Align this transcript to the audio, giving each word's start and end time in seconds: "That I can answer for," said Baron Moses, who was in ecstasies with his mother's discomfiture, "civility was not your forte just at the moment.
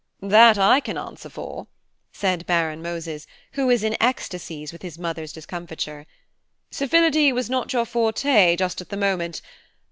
"That 0.23 0.57
I 0.57 0.79
can 0.79 0.97
answer 0.97 1.29
for," 1.29 1.67
said 2.11 2.47
Baron 2.47 2.81
Moses, 2.81 3.27
who 3.51 3.67
was 3.67 3.83
in 3.83 3.95
ecstasies 4.01 4.73
with 4.73 4.81
his 4.81 4.97
mother's 4.97 5.31
discomfiture, 5.31 6.07
"civility 6.71 7.31
was 7.31 7.51
not 7.51 7.71
your 7.71 7.85
forte 7.85 8.55
just 8.55 8.81
at 8.81 8.89
the 8.89 8.97
moment. 8.97 9.43